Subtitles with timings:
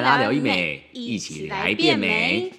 [0.00, 2.52] 拉聊医美，一起来变美。。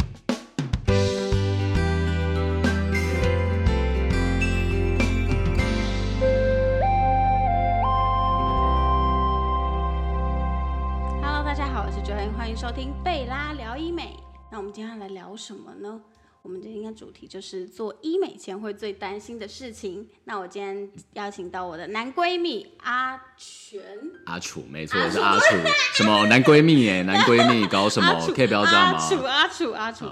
[11.21, 14.17] Hello，大家好，我是 Joanne，欢迎收听贝拉聊医美。
[14.51, 15.99] 那我们今天要来聊什么呢？
[16.43, 20.07] 我们今天的主题就是做医美前会最担心的事情。
[20.23, 23.79] 那我今天邀请到我的男闺蜜阿全，
[24.25, 25.45] 阿楚，没错，是阿楚。
[25.93, 27.03] 什么男闺蜜耶？
[27.03, 28.25] 男闺蜜搞什么？
[28.35, 29.07] 可以不要这样吗阿？
[29.07, 30.05] 楚，阿楚，阿楚。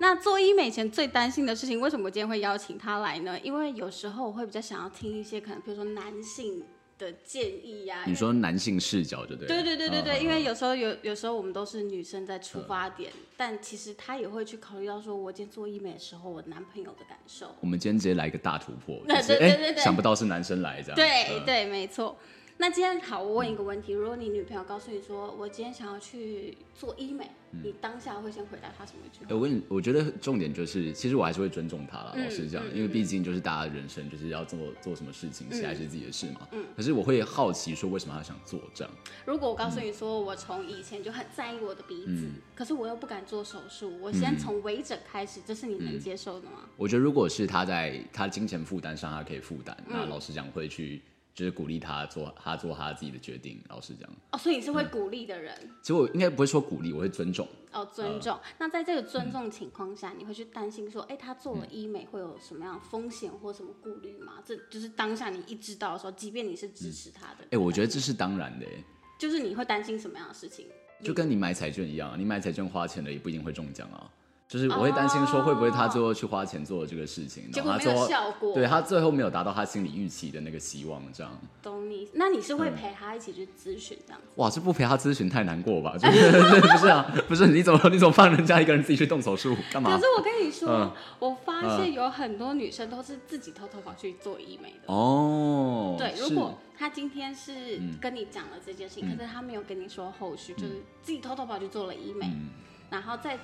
[0.00, 3.38] 那做医美前最担心的事情，为什么我今天会邀请他来呢？
[3.40, 6.64] 因为有时候我会比较想要听一些可能，比如说男性
[6.98, 9.46] 的建议呀、你说男性视角就对。
[9.48, 17.54] 对对对对对，嗯因为有时候有有时候我们都是女生在出发点，但其实他也会去考虑到说，我今天做医美的时候，我男朋友的感受。
[17.60, 20.96] 我们今天直接来一个大突破，对就是 哎对对想不到是男生来这样。
[20.96, 22.16] 嗯对对，没错。
[22.56, 29.34] 那今天好，我问一个问题：如果你女朋友告诉你说，我今天想要去做医美，嗯你当下会先回答她什么一句哎话？
[29.34, 36.48] 我问你我觉得重点就是，其实我还是会尊重她啦，嗯老实讲，因为毕竟就是大家的人生就是要做做什么事情，是还是自己的事嘛。
[36.52, 38.94] 嗯可是我会好奇说，为什么她想做这样？
[39.26, 46.68] 如果我告诉你说，我从以前就很在意我的鼻子，嗯可是我又不敢做手术，我先从微整开始，这是你能接受的吗？
[46.76, 51.02] 我觉得如果是她在他金钱负担上她可以负担，嗯那老实讲会去
[51.34, 53.60] 就是鼓励他做他做他自己的决定。
[53.68, 55.54] 老实讲，哦，所以你是会鼓励的人。
[55.82, 57.46] 其实我应该不会说鼓励，我会尊重。
[57.72, 58.38] 哦，尊重。
[58.58, 64.34] 那在这个尊重情况下，你会去担心说，哎、他做嗯了医美会有什么样的风险或什么顾虑吗？
[64.44, 68.84] 这就是当下你一知道的时候，即便你是支持他的，哎、我觉得这是当然的、欸，
[69.18, 70.66] 就是你会担心什么样的事情？
[71.02, 74.08] 就跟你买彩券一样啊，你买彩券花钱了也不一定会中奖啊。
[74.54, 81.40] 就是我会担心说，会不会他最后去花钱做了这个事情，结果没有然后他最后效果，对他最后没有达到他心理预期的那个希望，这样。
[81.60, 82.08] 懂你。
[82.12, 84.28] 那你是会嗯陪他一起去咨询这样子？
[84.36, 85.98] 哇，这不陪他咨询太难过吧？
[85.98, 86.30] 就是
[86.62, 87.04] 不是啊？
[87.26, 90.04] 不是你怎么你怎么放人家一个人自己去动手术干嘛可是？
[90.16, 94.94] 我跟你说，嗯我发现有很多女生都是自己偷偷跑去做医美的。
[94.94, 102.50] 哦，对，如果他今天是嗯跟你讲了这件事情，可是他没有跟你说后续，就是自己偷偷跑去做了医美，嗯
[102.90, 103.36] 然后再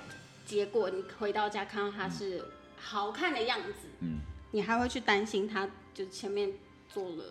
[0.45, 2.43] 结果你回到家看到他是
[2.77, 4.19] 好看的样子，嗯，
[4.51, 6.51] 你还会去担心他就前面
[6.89, 7.23] 做了，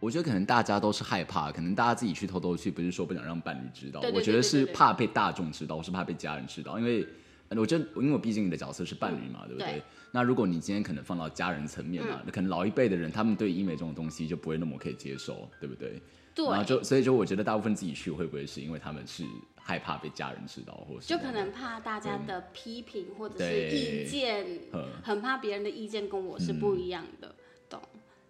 [0.00, 7.06] 我觉得可能大家都是害怕，可能大家自己去偷偷去，不是说不想让伴侣知道，对对我觉得是怕被大众知道，我是怕被家人知道，因为
[7.48, 9.72] 呃我觉得因为我毕竟你的角色是伴侣嘛，对不对？
[9.72, 9.82] 对。
[10.10, 16.00] 那如果你今天可能放到家人层面嘛，那可能老一辈的人他们对医美这种东西就不会那么可以接受，对不对？
[16.34, 19.24] 对，然后就所以就我觉得大部分自己去会不会是因为他们是
[19.68, 27.34] 害怕被家人知道，或是就可能怕大家的批评或者是意见，嗯很怕别人的意见跟我是不一样的，
[27.68, 27.78] 懂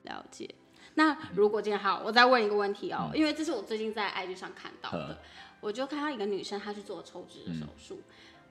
[0.02, 0.52] 了解。
[0.94, 5.16] 那如果今天好，我再问一个问题哦，因为这是我最近在 IG 上看到的嗯，
[5.60, 8.02] 我就看到一个女生她去做抽脂的手术，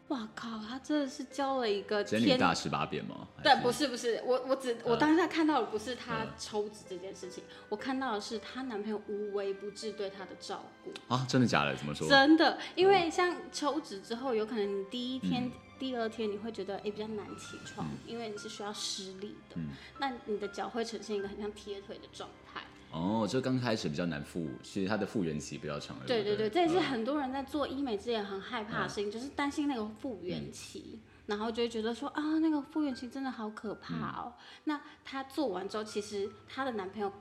[0.09, 3.27] 哇靠，他真的是教了一个天真女大十八变吗？
[3.35, 10.93] 还对，不是不是，我我只我嗯当下看到的不是他抽脂这件事情，我看到的是她男朋友无微不至对她的照顾。
[11.13, 11.75] 啊，真的假的？
[11.75, 12.07] 怎么说？
[12.07, 19.57] 真的，因为像抽脂之后，有可能你第一天、第二天你会觉得哎、诶比较难起床，因为你是需要施力的，
[19.99, 22.61] 那你的脚会呈现一个很像贴腿的状态。
[22.91, 25.97] 哦，就刚开始比较难复，其实它的复原期比较长。
[26.05, 30.99] 对不对对对，这也是嗯很多人在做医美之前很害怕的事情，就是担心那个复原期。
[31.27, 34.33] 然后就会觉得说啊，那个复原期真的好可怕哦。
[34.63, 37.11] 那她做完之后，其实她的男朋友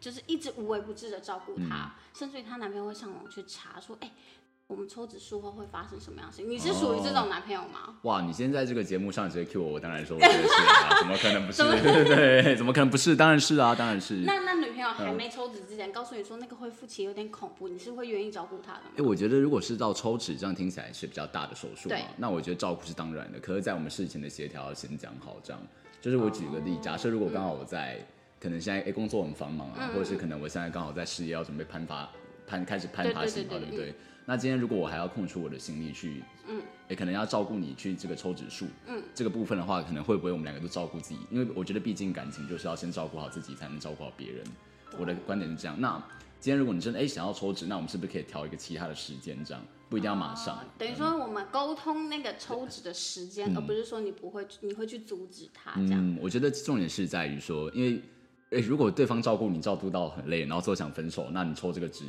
[0.00, 4.10] 就是一直无微不至的照顾她，甚至于她男朋友会上网去查说，哎、
[4.68, 6.50] 我们抽脂术后会发生什么样的事情？
[6.50, 7.96] 你是属于这种男朋友吗？
[8.02, 11.62] 哇，你今天在这个节目上直接 Q 我，我当然说我觉得是啊，怎么可能不是？
[11.82, 13.14] 对对对，怎么可能不是？
[13.14, 14.16] 当然是啊，当然是。
[14.26, 18.90] 那那女朋友还没抽脂之前，告诉你说那个恢复期有点恐怖，你是会愿意照顾她的吗？
[18.98, 23.38] 哎、我觉得如果是到抽脂，这样听起来是比较大的手术嘛对，那我觉得照顾是当然的。
[23.38, 25.62] 可是，在我们事前的协调先讲好，这样。
[26.00, 28.04] 就是我举个例，假设如果刚好我在，
[28.40, 32.08] 可能现在哎、工作很繁忙啊，或者是可能我现在刚好在事业要准备攀爬
[32.48, 33.94] 攀开始攀爬对对型嘛，对对对不对？
[34.28, 41.20] 那今天如果我还要空出我的心力去，嗯，也可能要照顾你去这个抽指数，嗯，这个部分的话，可能会不会我们两个都照顾自己？
[41.30, 44.44] 因为我觉得毕竟感情就是要先照顾好自己，才能照顾好别人。
[44.98, 45.80] 我的观点是这样。
[45.80, 45.96] 那
[46.40, 50.56] 今天如果你真的哎、想要抽脂，那我们是不是可以调一个其他的时间，这样不一定要马上？
[50.56, 56.00] 哦等于说我们沟通那个抽脂的时间，而不是说你不会，你会去阻止他这样。
[56.04, 58.02] 嗯，我觉得重点是在于说，因为
[58.50, 62.04] 诶，如果对方照顾你照顾到很累，然后最后想分手，那你抽这个脂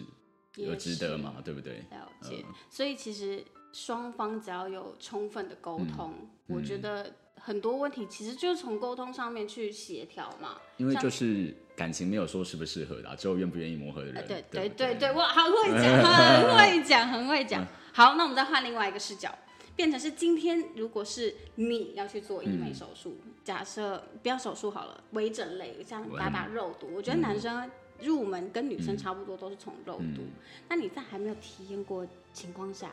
[0.57, 1.35] 有也值得嘛？
[1.43, 1.77] 对不对？
[1.91, 6.13] 了解，所以其实双方只要有充分的沟通，
[6.47, 10.57] 嗯我觉得很多问题其实就是从沟通上面去协调嘛。
[10.77, 14.27] 因为就是感情没有说适不适合的、啊，只有愿不愿意磨合的人。
[14.27, 17.67] 对对不对对对，我 很会讲，很会讲，很会讲。
[17.93, 19.33] 好，那我们再换另外一个视角，
[19.75, 27.69] 变成是今天如果是你要去做医美手术，假设不要手术好了，微整类，像打打肉毒，我觉得男生
[28.01, 30.23] 入门跟女生差不多，都是从肉毒。
[30.69, 32.91] 那你在还没有体验过情况下，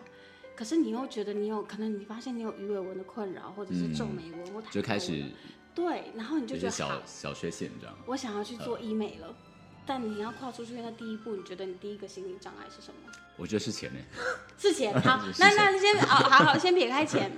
[0.56, 5.24] 可是你又觉得你有可能，你发现你有鱼尾纹的困扰，或者是皱眉纹或就开始
[5.74, 7.96] 对，然后你就就是觉得好小，小缺陷这样。
[8.06, 9.34] 我想要去做医美了。
[9.86, 13.12] 但你要跨出去那第一步，你觉得你第一个心理障碍是什么？
[13.36, 14.00] 我觉得是钱呢。
[14.56, 14.98] 是钱。
[15.02, 17.30] 好， 那那先哦，好好，先撇开钱，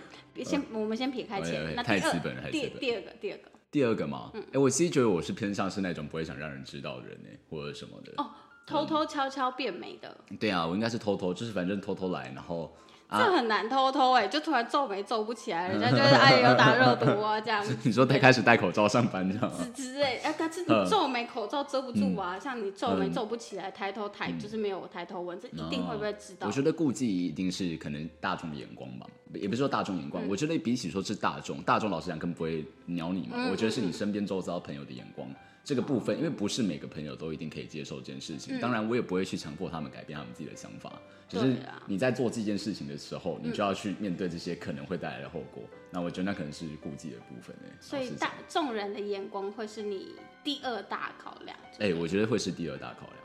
[0.45, 1.75] 先我们先撇开钱。
[1.75, 8.13] 那第二，第第二个，第二个第二个嘛，哎、嗯我其实觉得我是偏向是那种不会想让人知道的人呢，或者什么的。
[8.17, 8.31] 哦，
[8.67, 12.71] 偷偷悄悄变美的，对啊，我应该是偷偷，就是反正偷偷来，然后啊
[13.09, 17.65] 这很难偷偷哎，就突然皱眉皱不起来，人家就是哎有打热毒啊这样。
[17.85, 19.59] 你说他开始戴口罩上班这样吗？
[19.75, 26.53] 之之类，啊，可是你皱眉口罩遮不住啊，像你皱眉皱不起来，抬头抬就是没有抬头纹，这一定会被知道我。
[26.53, 30.11] 觉得顾忌一定是可能大众的眼光吧，也不是说大众眼嗯。
[30.11, 35.29] 光，我觉得比起说是大众，大众老实讲根本不会鸟你嗯嘛，我觉得是你身边周遭朋友的眼光。
[35.67, 40.93] 这个部分，因为不是每个朋友都一定可以接受这件事情，当然我也不会去强迫他们改变他们自己的想法，
[41.29, 45.65] 只是你在做这件事情的时候，你就要去面对这些可能会带来的后果。
[45.91, 50.15] 那我觉得那可能是顾忌的部分诶、所以大众人的眼光会是你
[50.45, 51.59] 第二大考量。
[51.81, 53.17] 哎、我觉得会是第二大考量，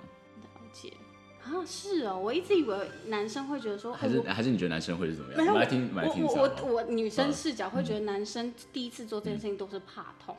[0.42, 0.92] 了解。
[1.44, 5.38] 啊，是哦，我一直以为男生会觉得说，还是还是你觉得男生会是怎么样？
[5.38, 7.34] 没有我们来听，我们来听我我女生嗯。
[7.34, 10.36] 视角会觉得男生第一次做这件事情都是怕痛，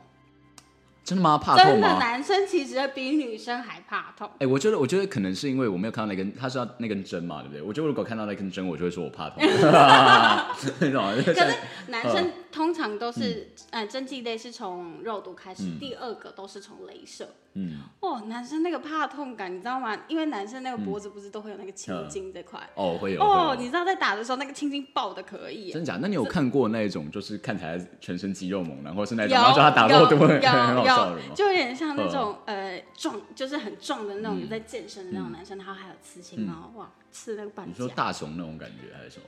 [1.03, 1.37] 真的吗？
[1.37, 1.97] 怕痛真的吗？
[1.99, 4.29] 男生其实比女生还怕痛。
[4.39, 7.61] 哎、我觉得，我觉得可能是因为我没有看到那根，他是要那根针嘛，对不对？
[7.61, 9.43] 我觉得如果看到那根针，我就会说我怕痛，
[10.79, 11.13] 你懂吗？
[11.25, 11.41] 可是
[11.87, 17.27] 男生嗯通常都是，呃，针剂类是从肉毒开始，第二个都是从镭射。
[17.55, 19.97] 嗯，哦，男生那个怕痛感，你知道吗？
[20.07, 22.59] 因为男生那个脖子不是都会有那个青嗯筋这块。
[22.75, 25.97] 哦，会有哦，你知道在打的时候那个青筋爆的可以，真假？
[25.99, 31.23] 那你有看过那种就是看起来全身肌肉猛男，或是那种然后叫他打肉毒很好笑的吗？
[31.35, 39.25] 就有点像那种呃壮，就是很壮的那种嗯在健身的那种男生，然后还有刺青哦，哇，刺那个板你说，大熊那种感觉还是什么？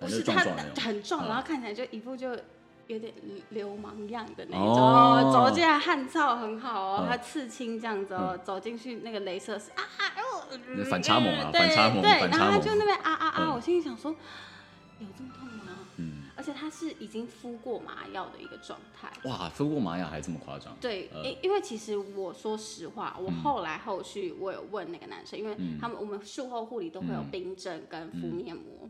[0.00, 0.40] 不是他。
[0.80, 2.34] 很壮，嗯然后看起来就一副就
[2.90, 3.14] 有点
[3.50, 13.54] 流氓样的那哦种，走进来汗臭很好哦嗯，他刺青这样子哦，走进去那个镭射是啊，哎呦那反差萌啊反差萌对，然后他就那边啊啊啊，嗯。
[13.54, 14.10] 我心里想说，
[14.98, 15.64] 有这么痛吗？
[15.96, 19.08] 嗯，而且他是已经敷过麻药的一个状态。
[19.28, 20.76] 哇，敷过麻药还这么夸张？
[20.80, 25.78] 对，呃因、因为其实我说实话，我后来后续我有问那个男生，因为嗯。
[25.80, 28.88] 他们我们术后护理都会有冰镇跟敷面膜，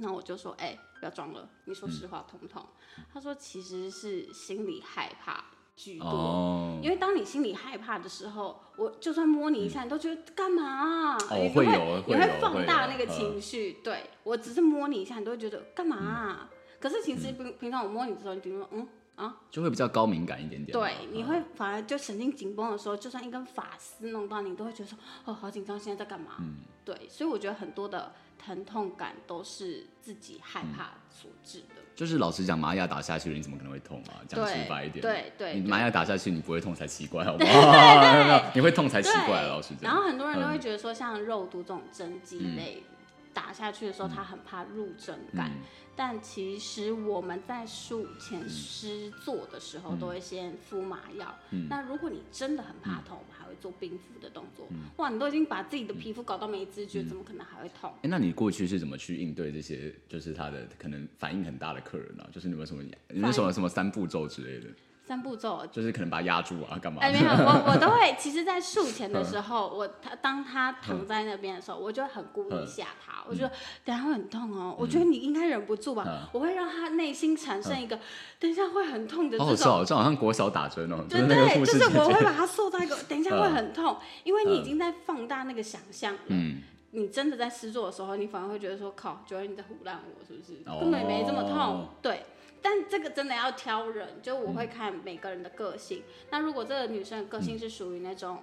[0.00, 2.64] 那、我就说，哎、不要装了，你说实话痛不痛？
[3.12, 5.44] 他说其实是心里害怕
[5.76, 6.08] 居多。
[6.08, 11.66] 哦，因为当你心里害怕的时候，我就算摸你一下，你都觉得干嘛啊、哦你会
[12.06, 13.74] 你会放大那个情绪。
[13.84, 20.82] 对我只是摸你一下，你都会觉得干嘛啊、嗯可是其实平平常我摸你的时候，你比如说嗯啊，就会比较高敏感一点点嘛。
[20.82, 26.36] 对，你嗯会反而就神经紧绷的时候，就算一根发丝弄到你，你都会觉得说哦好紧张，现在在干嘛？
[26.40, 31.74] 嗯对，所以我觉得很多的疼痛感都是自己害嗯怕所致的。
[31.94, 34.24] 就是老实讲，麻药打下去了，你怎么可能会痛啊？
[34.26, 38.50] 讲直白一点，对对对你麻药打下去，你不会痛才奇怪，好不好？
[38.54, 39.82] 你会痛才奇怪，老实讲。
[39.82, 42.82] 然后很多人都会嗯觉得说，像肉毒这种针剂类、
[43.32, 45.50] 打下去的时候，他很怕入针感。
[45.50, 45.60] 嗯
[45.96, 51.36] 但其实我们在术前施做的时嗯候，都会先敷麻药。
[51.68, 54.66] 那如果你真的很怕痛，我们还会做冰敷的动作。
[54.70, 57.92] 嗯哇，你都已经把自己的皮肤搞到没知觉，怎么可能还会痛？
[57.96, 62.26] 哎、那你过去是怎么去应对这些，就是他的可能反应很大的客人啊？
[62.32, 64.68] 就是你们什么，你们什么什么三步骤之类的，
[65.10, 67.02] 三步骤，就是可能把它压住啊，干嘛？
[67.02, 68.14] 哎， 没有，我我都会。
[68.16, 73.50] 其实，在术前的时候，我他当他躺在那边的时候，我就很故意吓他，我就说
[73.84, 77.98] 等下会很痛哦，我觉得你应该忍不住吧，嗯我会让他内心产生一个
[78.38, 79.64] 等一下会很痛的好好这种。
[79.64, 82.20] 笑哦，这好像国小打针那个对，护士姐就是我会。
[82.22, 86.14] 把他塑造一个，等一下会很痛，因为你已经在放大那个想象。
[86.28, 86.62] 嗯，
[86.92, 90.60] 你真的在施作的时候，你反而会觉得说，靠，觉得你在胡乱我是不是？
[90.66, 91.88] 哦根本没这么痛。
[92.00, 92.24] 对，
[92.62, 96.02] 但这个真的要挑人，就我会看每个人的个性。
[96.30, 98.42] 那如果这个女生的个性是属于那种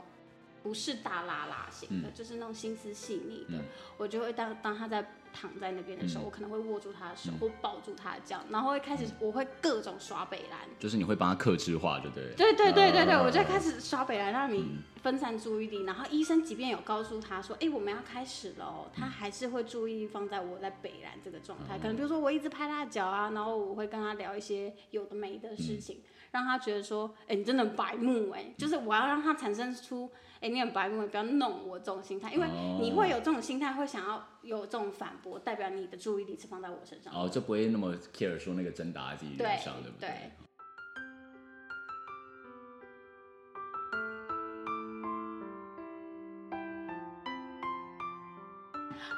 [0.63, 3.65] 不是大拉拉型的，就是那种心思细腻的，嗯。
[3.97, 10.59] 我就会当当她在躺在那边的时候，我可能会握住他的手、或抱住他的脚，然后会开始我会各种刷北兰。
[10.79, 12.35] 就是你会帮他克制化，就对不。
[12.35, 26.01] 对对对对对，嗯我就开始刷北兰，让你分散注意力，然后医生即便有告诉他说，哎，我们要开始了哦，他还是会注意力放在我在北兰这个状态，可能比如说我一直拍他的脚啊，然后我会跟他聊一些有的没的事情，
[26.31, 32.47] 让他觉得说，哎，你真的白目哎，就是我要让他产生出，哎，你很白目，不要弄我这种心态，因为
[32.79, 40.31] 你会有这种心态，会想要有这种反驳，代表你的注意力是放在我身上，哦，就不会那么 care 说那个真打在自己脸上，对不对？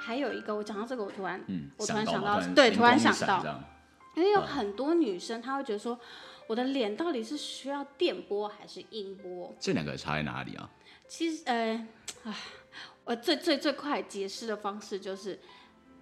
[0.01, 1.43] 还有一个，我讲到这个，我突然，
[1.77, 3.43] 我突然想到，对，突然想到，
[4.15, 5.99] 因为有很多女生，她会觉得说，
[6.49, 9.55] 我的脸到底是需要电波还是音波？
[9.59, 10.67] 这两个差在哪里啊？
[11.07, 11.87] 其实，呃，
[12.23, 12.35] 啊，
[13.05, 15.39] 我最最最快解释的方式就是，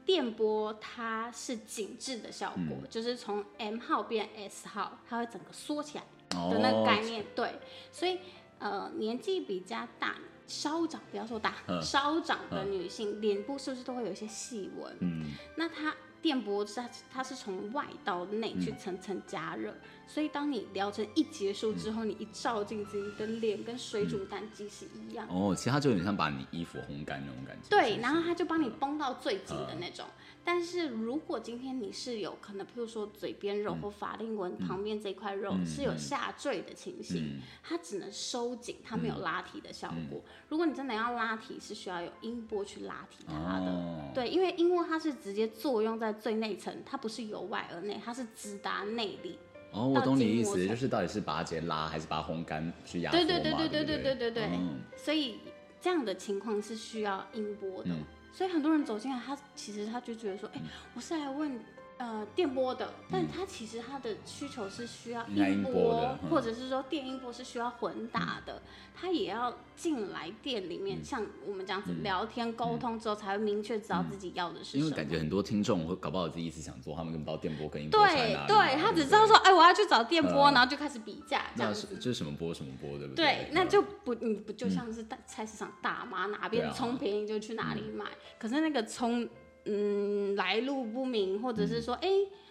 [0.05, 7.25] 电波它是紧致的效果，就是从 M 号变 S 号，它会整个缩起来的那个概念。
[7.35, 7.59] 对，
[7.91, 8.17] 所以，
[8.59, 10.15] 呃，年纪比较大。
[10.47, 14.95] 稍长，不要说大，稍长的女性脸部是不是都会有一些细纹？
[15.01, 15.25] 嗯，
[15.57, 15.93] 那它
[16.27, 19.74] 电波是它它是从外到内去层层加热。
[20.05, 25.25] 所以，当你疗程一结束之后，你一照镜子，你的脸跟水煮蛋鸡是一样。
[25.29, 27.69] 哦，其实它就有点像把你衣服烘干那种感觉。
[27.69, 30.05] 对，然后它就帮你绷到最紧的那种。
[30.47, 40.21] 但是如果今天你是有可能，譬如说嘴边肉或法令纹旁边这块肉是有下坠的情形，它只能收紧，它没有拉提的效果。
[40.47, 44.11] 如果你真的要拉提，是需要有音波去拉提它的。
[44.15, 49.37] 对，因为音波它是直接作用在最内层，它不是由外而内，它是直达内里。
[49.73, 54.49] 哦，我懂你意思，就是到底是把它直接拉，还是把它烘干去压缩对对对对对对对对对。
[54.95, 55.39] 所以
[55.81, 57.89] 这样的情况是需要音波的。
[58.38, 60.62] 所以很多人走进来，他其实他就觉得说，哎，
[60.94, 61.60] 我是来问。
[61.99, 68.61] 呃，电波的，但它其实它的需求是需要音波，或者是说电音波是需要混打的，
[68.93, 74.83] 它也要进来店里面，像我们这样子聊天沟通之后，才会明确知道自己要的是什么。
[74.83, 81.95] 因为感觉很多听众会搞不好自己一直想做，他们根本不知道电波跟音波对对，他只知道说，哎，我要去找电波，然后就开始比价，这样子。
[81.95, 83.25] 就是什么波什么波，对不对？
[83.25, 88.05] 对，那就不你不就像是大菜市场大妈哪边葱便宜就去哪里买，
[88.37, 89.27] 可是那个葱。
[89.67, 92.09] 嗯，来路不明，或者是说，哎，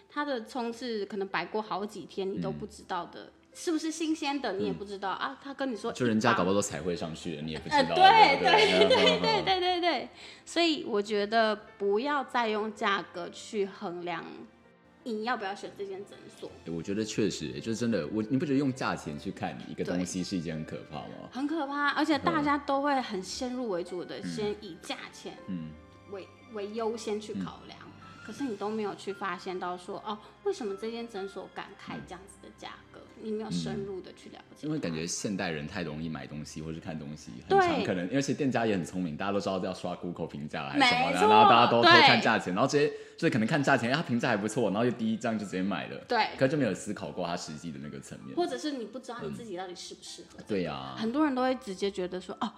[0.09, 5.37] 他的葱是可能摆过好几天，你都不知道的，是不是新鲜的，你也不知道啊。
[5.43, 7.95] 他跟你说，就人家搞不好都彩绘上去了，你也不知道。
[7.95, 10.09] 对对对对对对对，
[10.45, 14.23] 所以我觉得不要再用价格去衡量
[15.03, 16.51] 你要不要选这间诊所。
[16.65, 21.29] 我觉得确实，就是真的，我你不觉得用价钱去看一个东西是一件很可怕吗？
[21.31, 25.69] 很可怕，而且大家都会很先入为主的，先以价钱，嗯。
[26.11, 27.79] 为为优先去考量，
[28.25, 32.99] 可是你都没有去发现到说哦，为什么这间诊所敢开这样子的价格？
[33.19, 34.67] 你没有深入的去了解。
[34.67, 42.87] 因为感觉现代人太容易买东西或是看东西，很常可能，而且店家也很聪明，大家都知道要刷 Google 评价还是什么的，然后大家都偷看价钱，然后直接
[43.17, 50.37] 就是可能看价钱，他评价还不错，然后就第一张就直接买了，对，可就没有思考过他实际的那个层面，或者是你不知道你自己到底适不适合。
[50.47, 52.51] 对呀，很多人都会直接觉得说哦。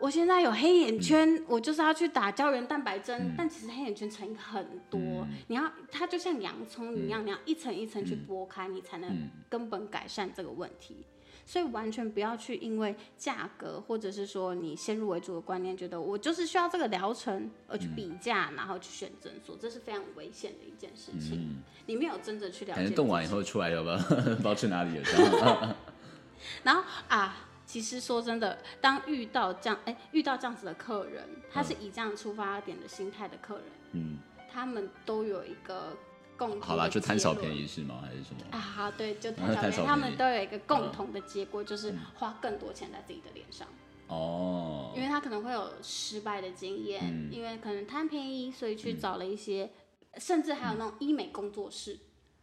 [0.00, 11.04] 我现在有黑眼圈，我就是要去打胶原蛋白针，但其实黑眼圈层很多，你要它就像洋葱一样，你要一层一层去剥开，你才能根本改善这个问题。
[11.44, 21.62] 所以完全不要去因为价格，或者是说你先入为主的观念，觉得我就是需要这个疗程而去比价，然后去选诊所，这是非常危险的一件事情。
[21.86, 24.02] 你没有真的去了解，动完以后出来了吧？
[24.08, 25.76] 不知道去哪里了。
[26.64, 27.48] 然后啊。
[27.70, 31.22] 其实说真的，当遇到这样哎遇到这样子的客人，
[31.52, 34.18] 他是以这样出发点的心态的客人，嗯，
[34.52, 35.96] 他们都有一个
[36.36, 38.02] 共同好啦，就贪小便宜是吗？
[38.04, 38.40] 还是什么？
[38.50, 43.68] 啊，好，对，就 贪小便宜，他们都有一个共同的结果，就是花更多钱在自己的脸上。
[44.08, 49.70] 哦，因为他可能会有失败的经验，因为可能贪便宜，所以去找了一些，
[50.16, 51.96] 甚至还有那种医美工作室。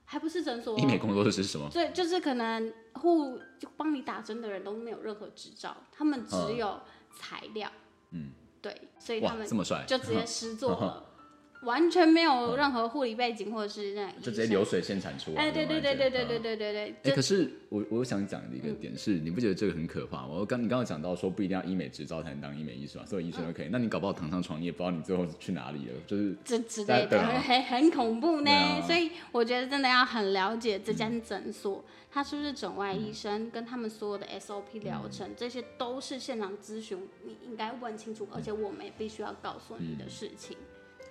[0.09, 0.79] 还不是诊所？
[0.79, 1.69] 医美工作室是什么？
[1.69, 6.79] 对，就是可能护就帮你打针的人都没有任何执照，他们只有
[7.13, 7.69] 材料。
[8.11, 11.03] 嗯，对，所以他们这么帅，就直接失做了。
[11.61, 15.33] 完全没有任何护理背景，或者是那就直接流水线产出。
[15.35, 16.95] 哎，对对对对对对对对对。
[17.03, 20.29] 哎，可是我我想讲的一个点是，你不觉得这个很可怕吗？
[20.29, 23.69] 我刚你刚刚讲到说，不一定要医美执照才能当医美医生嘛，所有医生都可以。
[23.71, 28.51] 那你搞不好躺上床，你也不知道你最后去哪里了，就是这之类的，很很恐怖呢。
[28.85, 40.55] 所以我觉得真的要很了解这间诊所，他是不是整外医生，跟他们所有的 SOP 疗程，这些都是现场咨询，你应该问清楚，而且我们也必须要告诉你的事情。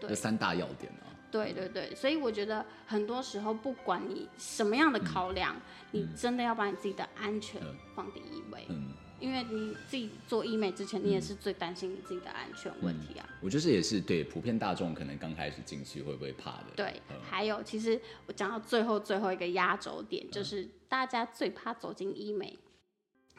[0.01, 1.07] 这三大要点啊！
[1.31, 5.55] 对对对，所以我觉得很多时候，不管你什么样的考量，
[5.91, 7.61] 你真的要把你自己的安全
[7.95, 8.65] 放第一位。
[8.71, 13.29] 嗯，因为你自己做医美之前，你也是最担心你自己的安全问题啊。
[13.43, 16.67] 我觉得这也是对普遍大众可能刚开始进去会不会怕的。
[16.77, 22.57] 对，还有其实我讲到最后最后一个压轴点，就是大家最怕走进医美，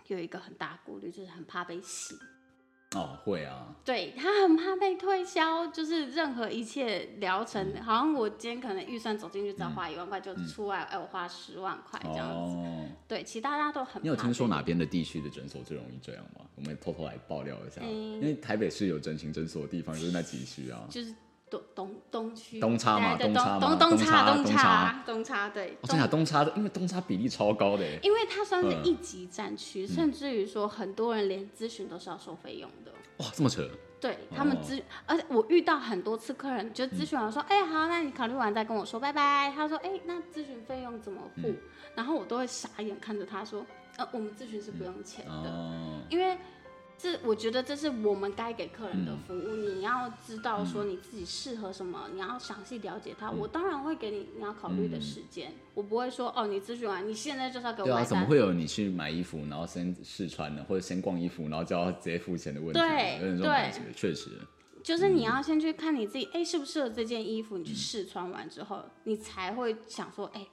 [0.07, 2.15] 有一个很大顾虑，就是很怕被洗。
[2.95, 12.93] 哦，会啊，对他很怕被推销，就是任何一切疗程，好像我今天可能预算走进去只要花一万块，就出来哎我花十万块这样子。
[13.05, 14.01] 对，其实大家都很。
[14.01, 16.45] 你有听说哪边的地区的诊所最容易这样吗？
[16.55, 20.87] 我们偷偷来爆料一下，因为台北市有整形诊所的地方就是那几区啊。
[20.89, 21.13] 就是
[21.49, 22.59] 东东东区。
[22.59, 25.77] 东差嘛，东差东东差东差东差对。
[25.83, 27.85] 真想东差的，因为东差比例超高的。
[28.01, 32.91] 因为它算是一级战区，甚至于说很多人连咨询都是要收费用的。
[33.17, 33.67] 哇，这么扯！
[33.99, 39.51] 对他们咨，而且我遇到很多次客人就咨询完说，哎，好，那你考虑完再跟我说，拜拜。
[39.55, 41.53] 他说，哎，那咨询费用怎么付？
[41.95, 43.65] 然后我都会傻眼看着他说，
[43.97, 46.37] 呃，我们咨询是不用钱的，因为。
[46.97, 49.55] 这我觉得这是我们该给客人的服务。
[49.55, 53.29] 你要知道说你自己适合什么，你要详细了解他。
[53.29, 58.03] 我当然会给你你要考虑的时间，我不会说哦，你咨询完你现在就是要给我买单。
[58.03, 62.79] 对啊，怎么会有你去买衣服，然后先试穿的，或者先逛衣服，然后就要直接付钱的问题？
[62.79, 64.31] 对，有这种感觉，确实。
[64.83, 67.57] 就是你要先去看你自己，哎，适不适合这件衣服？
[67.57, 70.47] 你去试穿完之后，你才会想说，哎。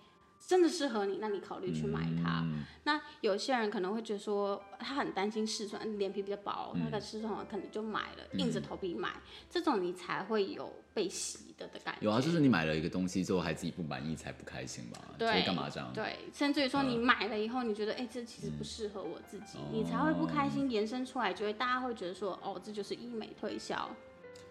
[0.46, 2.44] 真的适合你，那你考虑去买它。
[2.84, 9.14] 那有些人可能会觉得说，他很担心试穿，脸皮比较薄，那个试穿完可能就买了，硬着头皮买。
[9.48, 12.00] 这种你才会有被洗的的感觉。
[12.04, 15.00] 有啊，就是你买了一个东西之后还自己不满意才不开心吧？
[15.18, 15.90] 对，干嘛这样？
[15.94, 23.88] 对，甚至于说你买了以后，你觉得哎，这其实不适合我自己，你才会不开心，延伸出来就会大家会觉得说，哦，这就是医美推销。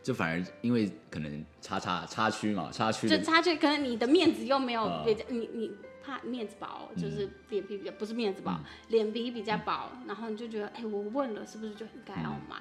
[0.04, 5.72] 就反而因为可能差差差区嘛，差区就差距，可能你的面子又没有比较，你你
[6.04, 12.58] 怕面子薄，就是脸皮比较不是面子薄，脸皮比较薄，然后你就觉得，哎，我问了是不是就应该要买？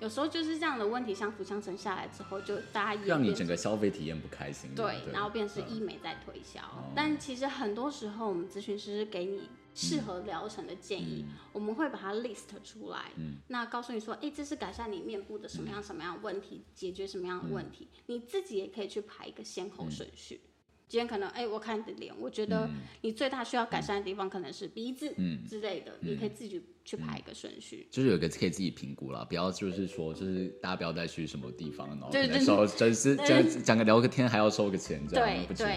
[0.00, 4.74] 有时候就是这样的问题相辅相成下来之后，就大家让你整个消费体验不开心。
[4.74, 6.60] 对，然后变成医美在推销，
[6.96, 9.48] 但其实很多时候我们咨询师给你。
[9.74, 13.10] 适合疗程的建议，我们会把它 list 出来，
[13.48, 20.40] 那告诉你说，哎，这是改善你面部的什么样什么样的问题，解决什么样的问题，你自己也可以去排一个先后顺序。
[20.88, 22.68] 今天可能，哎，我看你的脸，我觉得
[23.02, 25.14] 你最大需要改善的地方可能是鼻子
[25.48, 26.28] 之类的，你可以。
[26.30, 27.86] 自己去排一个顺序。
[27.92, 35.76] 就是有个可以自己评估了，不要就是说，就是大家不要再去什么地方，然后收，就是 讲讲个聊个天还要收个钱，这样不值得。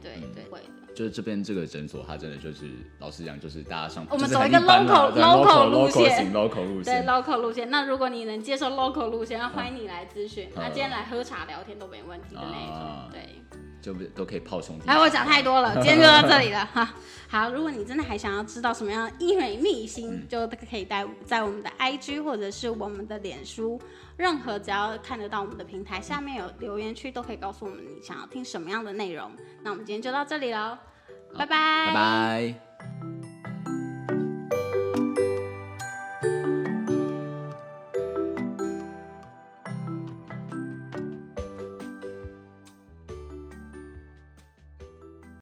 [0.00, 0.85] 对对对，会的。
[0.96, 7.70] 就是这边这个诊所，它真的就是老实讲，就是大家上我们走一个 local local 路线，local 路线，对 local 路线。
[7.70, 10.48] 那如果你能接受 local 路线，那欢迎你来咨询。
[10.56, 13.42] 那今天来喝茶聊天都没问题的那种，对，
[13.82, 14.88] 就都可以泡兄弟。
[14.88, 16.94] 哎，我讲太多了，今天就到这里了哈。
[17.28, 23.78] 好，如果你真的还想要知道什么样的医美秘辛，就可以在在我们的 IG 或者是我们的脸书，
[24.16, 29.30] 任何只要看得到我们的平台下面有留言区，都可以告诉我们你想要听什么样的内容。
[29.62, 30.78] 那我们今天就到这里喽。
[31.36, 31.86] 拜拜。
[31.86, 33.25] 拜拜。